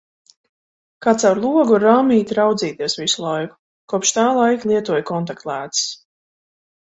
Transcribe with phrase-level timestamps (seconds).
[1.05, 3.55] Kā caur logu ar rāmīti raudzīties visu laiku.
[3.93, 5.85] Kopš tā laika lietoju kontaktlēcas.